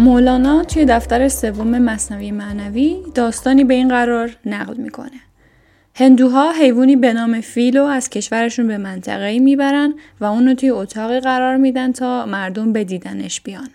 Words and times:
مولانا 0.00 0.64
توی 0.64 0.84
دفتر 0.84 1.28
سوم 1.28 1.78
مصنوی 1.78 2.30
معنوی 2.30 2.96
داستانی 3.14 3.64
به 3.64 3.74
این 3.74 3.88
قرار 3.88 4.36
نقل 4.46 4.76
می‌کنه. 4.76 5.20
هندوها 5.94 6.52
حیوانی 6.52 6.96
به 6.96 7.12
نام 7.12 7.40
فیلو 7.40 7.84
از 7.84 8.10
کشورشون 8.10 8.66
به 8.66 8.78
منطقه‌ای 8.78 9.38
می‌برن 9.38 9.94
و 10.20 10.24
اونو 10.24 10.54
توی 10.54 10.70
اتاقی 10.70 11.20
قرار 11.20 11.56
میدن 11.56 11.92
تا 11.92 12.26
مردم 12.26 12.72
به 12.72 12.84
دیدنش 12.84 13.40
بیان. 13.40 13.68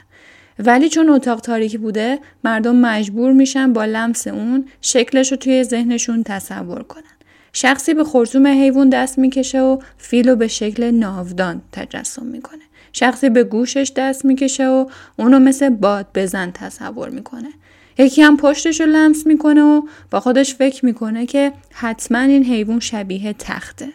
ولی 0.60 0.90
چون 0.90 1.10
اتاق 1.10 1.42
تاریکی 1.42 1.78
بوده 1.78 2.20
مردم 2.44 2.76
مجبور 2.76 3.34
میشن 3.34 3.74
با 3.74 3.86
لمس 3.86 4.28
اون 4.28 4.66
شکلش 4.82 5.32
رو 5.32 5.38
توی 5.38 5.64
ذهنشون 5.64 6.24
تصور 6.24 6.84
کنن. 6.84 7.15
شخصی 7.58 7.94
به 7.94 8.04
خرطوم 8.04 8.48
حیوان 8.48 8.90
دست 8.90 9.18
می‌کشه 9.18 9.62
و 9.62 9.78
فیلو 9.98 10.36
به 10.36 10.48
شکل 10.48 10.92
ناودان 10.92 11.62
تجسم 11.72 12.26
می‌کنه. 12.26 12.62
شخصی 12.94 13.30
به 13.30 13.44
گوشش 13.44 13.92
دست 13.96 14.26
می‌کشه 14.26 14.68
و 14.68 14.90
اونو 15.18 15.40
مثل 15.40 15.70
باد 15.70 16.08
بزن 16.16 16.52
تصور 16.52 17.10
می‌کنه. 17.10 17.50
یکی 17.98 18.22
هم 18.22 18.38
پشتش 18.38 18.82
رو 18.82 18.88
لمس 18.88 19.28
می‌کنه 19.28 19.62
و 19.62 19.82
با 20.12 20.20
خودش 20.20 20.56
فکر 20.56 20.86
می‌کنه 20.86 21.26
که 21.26 21.54
حتما 21.74 22.20
این 22.20 22.44
حیوان 22.44 22.80
شبیه 22.80 23.34
تخته. 23.34 23.90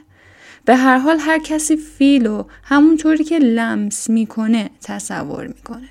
به 0.65 0.77
هر 0.77 0.99
حال 0.99 1.19
هر 1.21 1.39
کسی 1.39 1.77
فیلو 1.77 2.45
همونطوری 2.63 3.25
که 3.25 3.39
لمس 3.39 4.11
می‌کنه 4.11 4.71
تصور 4.83 5.47
می‌کنه. 5.47 5.89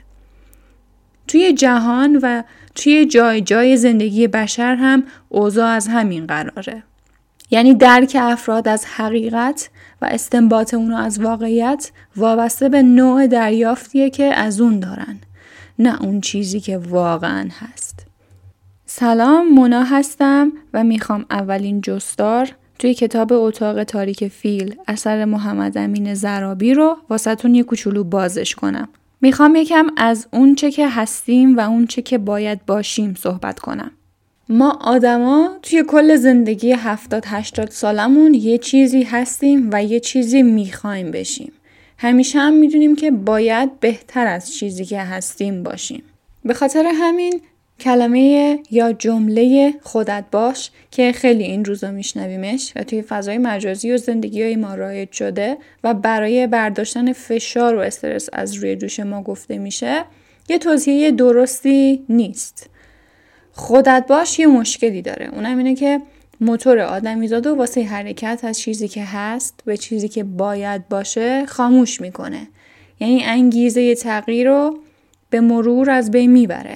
توی 1.28 1.54
جهان 1.54 2.20
و 2.24 2.44
توی 2.76 3.06
جای 3.06 3.42
جای 3.42 3.78
زندگی 3.78 4.28
بشر 4.28 4.76
هم 4.76 5.04
اوضاع 5.30 5.68
از 5.68 5.88
همین 5.88 6.28
قراره. 6.28 6.84
یعنی 7.52 7.74
درک 7.74 8.18
افراد 8.20 8.68
از 8.68 8.86
حقیقت 8.86 9.70
و 10.02 10.06
استنباط 10.06 10.74
اونو 10.74 10.96
از 10.96 11.20
واقعیت 11.20 11.92
وابسته 12.16 12.70
به 12.70 12.82
نوع 12.82 13.28
دریافتیه 13.28 14.10
که 14.10 14.24
از 14.24 14.62
اون 14.62 14.80
دارن 14.80 15.20
نه 15.80 16.02
اون 16.02 16.22
چیزی 16.22 16.60
که 16.60 16.78
واقعا 16.78 17.50
هست. 17.60 18.06
سلام 18.86 19.48
مونا 19.48 19.84
هستم 19.84 20.52
و 20.74 20.84
می‌خوام 20.84 21.26
اولین 21.30 21.82
جستار 21.82 22.50
توی 22.80 22.94
کتاب 22.94 23.34
اتاق 23.34 23.84
تاریک 23.84 24.28
فیل 24.28 24.76
اثر 24.88 25.26
محمد 25.26 25.78
امین 25.78 26.14
زرابی 26.14 26.74
رو 26.74 26.98
واسهتون 27.10 27.56
یه 27.56 27.64
کوچولو 27.64 28.04
بازش 28.04 28.56
کنم. 28.56 28.90
می‌خوام 29.22 29.56
یکم 29.56 29.88
از 29.98 30.28
اون 30.34 30.56
چه 30.56 30.72
که 30.72 30.90
هستیم 30.90 31.58
و 31.58 31.60
اون 31.60 31.88
چه 31.88 32.02
که 32.02 32.18
باید 32.18 32.66
باشیم 32.66 33.16
صحبت 33.16 33.60
کنم. 33.60 33.92
ما 34.52 34.72
آدما 34.82 35.58
توی 35.62 35.84
کل 35.88 36.16
زندگی 36.16 36.72
70 36.72 37.24
80 37.28 37.70
سالمون 37.70 38.34
یه 38.34 38.58
چیزی 38.58 39.04
هستیم 39.04 39.70
و 39.74 39.84
یه 39.84 40.00
چیزی 40.00 40.44
می‌خوایم 40.44 41.12
بشیم. 41.12 41.52
همیشه 41.98 42.40
هم 42.40 42.54
می‌دونیم 42.54 42.96
که 42.96 43.12
باید 43.12 43.80
بهتر 43.80 44.28
از 44.28 44.54
چیزی 44.54 44.86
که 44.86 45.00
هستیم 45.00 45.64
باشیم. 45.64 46.04
به 46.46 46.54
خاطر 46.54 46.92
همین 46.96 47.42
کلمه 47.80 48.60
یا 48.72 48.94
جمله 48.94 49.74
خودت 49.82 50.26
باش 50.32 50.72
که 50.92 51.12
خیلی 51.12 51.44
این 51.44 51.66
روزا 51.66 51.92
میشنویمش 51.92 52.74
و 52.76 52.84
توی 52.84 53.02
فضای 53.02 53.38
مجازی 53.38 53.92
و 53.92 53.98
زندگی 53.98 54.44
های 54.44 54.56
ما 54.56 54.76
رایج 54.76 55.12
شده 55.12 55.58
و 55.84 55.94
برای 55.94 56.48
برداشتن 56.48 57.14
فشار 57.14 57.76
و 57.76 57.80
استرس 57.80 58.30
از 58.34 58.54
روی 58.54 58.76
دوش 58.76 59.00
ما 59.00 59.24
گفته 59.24 59.58
میشه 59.58 60.04
یه 60.50 60.58
توضیحه 60.58 61.12
درستی 61.12 62.06
نیست. 62.10 62.70
خودت 63.60 64.06
باش 64.10 64.40
یه 64.40 64.48
مشکلی 64.48 65.02
داره. 65.02 65.30
اونم 65.34 65.58
اینه 65.58 65.76
که 65.76 66.02
موتور 66.42 66.80
آدمیزاد 66.80 67.48
و 67.48 67.56
واسه 67.56 67.84
حرکت 67.84 68.40
از 68.44 68.60
چیزی 68.60 68.88
که 68.88 69.04
هست 69.04 69.60
به 69.66 69.78
چیزی 69.78 70.08
که 70.08 70.24
باید 70.24 70.90
باشه 70.90 71.46
خاموش 71.46 72.02
می‌کنه. 72.02 72.48
یعنی 73.00 73.24
انگیزه 73.24 73.96
تغییر 73.96 74.50
رو 74.50 74.80
به 75.30 75.42
مرور 75.42 75.90
از 75.90 76.12
بین 76.12 76.32
می‌بره. 76.32 76.76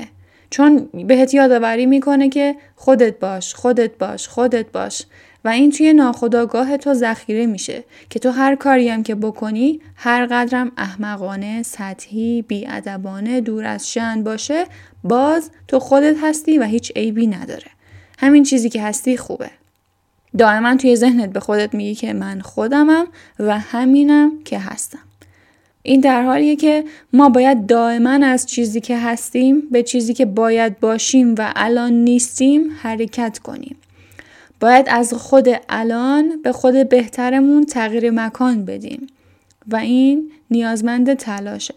چون 0.49 0.89
بهت 1.07 1.33
یادآوری 1.33 1.85
می‌کنه 1.85 2.29
که 2.29 2.55
خودت 2.75 3.19
باش 3.19 3.53
خودت 3.53 3.97
باش 3.97 4.27
خودت 4.27 4.65
باش. 4.71 5.03
و 5.45 5.47
این 5.47 5.71
توی 5.71 5.93
ناخداگاه 5.93 6.77
تو 6.77 6.93
ذخیره 6.93 7.45
میشه 7.45 7.83
که 8.09 8.19
تو 8.19 8.31
هر 8.31 8.55
کاری 8.55 8.89
هم 8.89 9.03
که 9.03 9.15
بکنی 9.15 9.79
هر 9.95 10.25
قدرم 10.25 10.71
احمقانه 10.77 11.63
سطحی 11.63 12.41
بیادبانه 12.41 13.41
دور 13.41 13.65
از 13.65 13.91
شن 13.91 14.23
باشه 14.23 14.65
باز 15.03 15.49
تو 15.67 15.79
خودت 15.79 16.15
هستی 16.21 16.57
و 16.57 16.63
هیچ 16.63 16.91
عیبی 16.95 17.27
نداره. 17.27 17.67
همین 18.17 18.43
چیزی 18.43 18.69
که 18.69 18.81
هستی 18.81 19.17
خوبه. 19.17 19.49
دائما 20.37 20.75
توی 20.75 20.95
ذهنت 20.95 21.29
به 21.29 21.39
خودت 21.39 21.73
میگی 21.73 21.95
که 21.95 22.13
من 22.13 22.41
خودمم 22.41 23.07
و 23.39 23.59
همینم 23.59 24.31
که 24.45 24.59
هستم. 24.59 24.99
این 25.83 25.99
در 25.99 26.23
حالیه 26.23 26.55
که 26.55 26.83
ما 27.13 27.29
باید 27.29 27.65
دائما 27.65 28.09
از 28.09 28.45
چیزی 28.45 28.81
که 28.81 28.97
هستیم 28.97 29.61
به 29.71 29.83
چیزی 29.83 30.13
که 30.13 30.25
باید 30.25 30.79
باشیم 30.79 31.35
و 31.37 31.53
الان 31.55 31.93
نیستیم 31.93 32.71
حرکت 32.81 33.39
کنیم. 33.39 33.75
باید 34.63 34.85
از 34.89 35.13
خود 35.13 35.47
الان 35.69 36.41
به 36.43 36.51
خود 36.51 36.89
بهترمون 36.89 37.65
تغییر 37.65 38.11
مکان 38.11 38.65
بدیم 38.65 39.07
و 39.67 39.75
این 39.75 40.31
نیازمند 40.51 41.13
تلاشه 41.13 41.73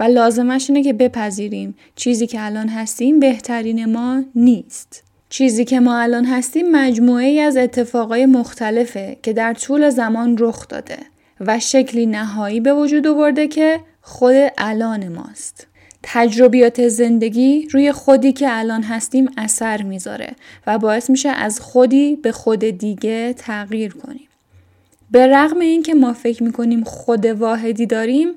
و 0.00 0.02
لازمش 0.02 0.70
اینه 0.70 0.82
که 0.82 0.92
بپذیریم 0.92 1.74
چیزی 1.94 2.26
که 2.26 2.44
الان 2.44 2.68
هستیم 2.68 3.20
بهترین 3.20 3.92
ما 3.92 4.22
نیست. 4.34 5.02
چیزی 5.28 5.64
که 5.64 5.80
ما 5.80 5.98
الان 5.98 6.24
هستیم 6.24 6.70
مجموعه 6.70 7.24
ای 7.24 7.40
از 7.40 7.56
اتفاقای 7.56 8.26
مختلفه 8.26 9.16
که 9.22 9.32
در 9.32 9.54
طول 9.54 9.90
زمان 9.90 10.36
رخ 10.38 10.68
داده 10.68 10.98
و 11.40 11.58
شکلی 11.58 12.06
نهایی 12.06 12.60
به 12.60 12.74
وجود 12.74 13.06
آورده 13.06 13.48
که 13.48 13.80
خود 14.02 14.34
الان 14.58 15.08
ماست. 15.08 15.66
تجربیات 16.02 16.88
زندگی 16.88 17.68
روی 17.70 17.92
خودی 17.92 18.32
که 18.32 18.46
الان 18.50 18.82
هستیم 18.82 19.30
اثر 19.36 19.82
می‌ذاره 19.82 20.32
و 20.66 20.78
باعث 20.78 21.10
میشه 21.10 21.28
از 21.28 21.60
خودی 21.60 22.16
به 22.16 22.32
خود 22.32 22.58
دیگه 22.58 23.32
تغییر 23.32 23.94
کنیم. 23.94 24.28
به 25.10 25.26
رغم 25.26 25.58
اینکه 25.58 25.94
ما 25.94 26.12
فکر 26.12 26.42
می‌کنیم 26.42 26.84
خود 26.84 27.26
واحدی 27.26 27.86
داریم 27.86 28.28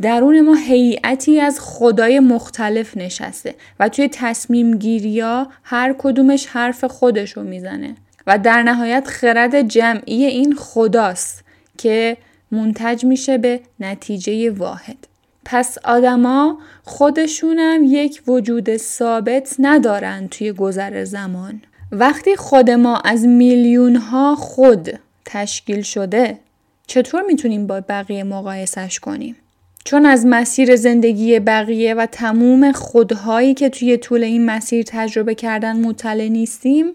درون 0.00 0.40
ما 0.40 0.54
هیئتی 0.54 1.40
از 1.40 1.60
خدای 1.60 2.20
مختلف 2.20 2.96
نشسته 2.96 3.54
و 3.80 3.88
توی 3.88 4.08
تصمیم 4.12 4.78
گیری 4.78 5.20
ها 5.20 5.48
هر 5.62 5.94
کدومش 5.98 6.46
حرف 6.46 6.84
خودش 6.84 7.32
رو 7.32 7.42
می‌زنه 7.42 7.94
و 8.26 8.38
در 8.38 8.62
نهایت 8.62 9.06
خرد 9.06 9.68
جمعی 9.68 10.24
این 10.24 10.54
خداست 10.54 11.44
که 11.78 12.16
منتج 12.50 13.04
میشه 13.04 13.38
به 13.38 13.60
نتیجه 13.80 14.50
واحد. 14.50 15.07
پس 15.50 15.78
آدما 15.84 16.58
خودشونم 16.84 17.80
یک 17.84 18.22
وجود 18.26 18.76
ثابت 18.76 19.56
ندارن 19.58 20.28
توی 20.28 20.52
گذر 20.52 21.04
زمان. 21.04 21.62
وقتی 21.92 22.36
خود 22.36 22.70
ما 22.70 22.96
از 22.96 23.26
میلیون 23.26 23.96
ها 23.96 24.34
خود 24.36 24.98
تشکیل 25.24 25.82
شده 25.82 26.38
چطور 26.86 27.22
می‌تونیم 27.22 27.66
با 27.66 27.80
بقیه 27.88 28.24
مقایسش 28.24 29.00
کنیم؟ 29.00 29.36
چون 29.84 30.06
از 30.06 30.26
مسیر 30.26 30.76
زندگی 30.76 31.40
بقیه 31.40 31.94
و 31.94 32.06
تموم 32.12 32.72
خودهایی 32.72 33.54
که 33.54 33.68
توی 33.68 33.96
طول 33.96 34.24
این 34.24 34.46
مسیر 34.46 34.84
تجربه 34.88 35.34
کردن 35.34 35.76
مطلع 35.76 36.28
نیستیم 36.28 36.86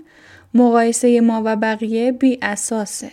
مقایسه 0.53 1.21
ما 1.21 1.41
و 1.45 1.55
بقیه 1.55 2.11
بی 2.11 2.39
اساسه. 2.41 3.11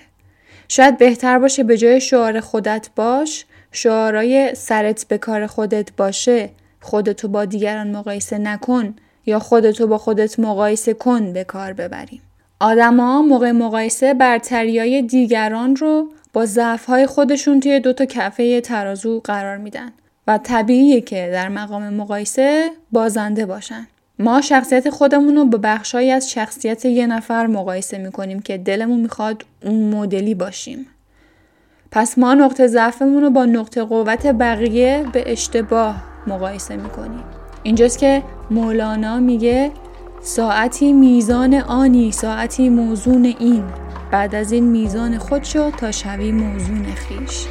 شاید 0.68 0.98
بهتر 0.98 1.38
باشه 1.38 1.62
به 1.62 1.76
جای 1.76 2.00
شعار 2.00 2.40
خودت 2.40 2.88
باش 2.96 3.44
شعارای 3.72 4.54
سرت 4.54 5.06
به 5.08 5.18
کار 5.18 5.46
خودت 5.46 5.88
باشه 5.96 6.50
خودتو 6.80 7.28
با 7.28 7.44
دیگران 7.44 7.90
مقایسه 7.90 8.38
نکن 8.38 8.94
یا 9.26 9.38
خودتو 9.38 9.86
با 9.86 9.98
خودت 9.98 10.40
مقایسه 10.40 10.94
کن 10.94 11.32
به 11.32 11.44
کار 11.44 11.72
ببریم. 11.72 12.22
آدما 12.60 13.22
موقع 13.22 13.50
مقایسه 13.50 14.14
برتریای 14.14 15.02
دیگران 15.02 15.76
رو 15.76 16.12
با 16.32 16.46
ضعفهای 16.46 17.06
خودشون 17.06 17.60
توی 17.60 17.80
دوتا 17.80 18.04
کفه 18.04 18.60
ترازو 18.60 19.20
قرار 19.24 19.56
میدن 19.56 19.92
و 20.26 20.38
طبیعیه 20.38 21.00
که 21.00 21.28
در 21.32 21.48
مقام 21.48 21.88
مقایسه 21.94 22.70
بازنده 22.92 23.46
باشن. 23.46 23.86
ما 24.18 24.40
شخصیت 24.40 24.90
خودمون 24.90 25.36
رو 25.36 25.44
با 25.44 25.58
بخشهایی 25.62 26.10
از 26.10 26.30
شخصیت 26.30 26.84
یه 26.84 27.06
نفر 27.06 27.46
مقایسه 27.46 27.98
می‌کنیم 27.98 28.40
که 28.40 28.58
دلمون 28.58 29.00
می‌خواد 29.00 29.44
اون 29.64 29.94
مدلی 29.94 30.34
باشیم. 30.34 30.86
پس 31.92 32.18
ما 32.18 32.34
نقطه 32.34 32.66
ضعفمون 32.66 33.22
رو 33.22 33.30
با 33.30 33.44
نقطه 33.44 33.84
قوت 33.84 34.26
بقیه 34.26 35.06
به 35.12 35.32
اشتباه 35.32 36.02
مقایسه 36.26 36.76
می‌کنیم. 36.76 37.24
اینجاست 37.62 37.98
که 37.98 38.22
مولانا 38.50 39.18
میگه 39.18 39.70
ساعتی 40.20 40.92
میزان 40.92 41.54
آنی 41.54 42.12
ساعتی 42.12 42.68
موزون 42.68 43.24
این 43.24 43.64
بعد 44.10 44.34
از 44.34 44.52
این 44.52 44.64
میزان 44.64 45.18
خود 45.18 45.44
شد 45.44 45.72
تا 45.76 45.90
شوی 45.90 46.32
موزون 46.32 46.84
خیش 46.84 47.46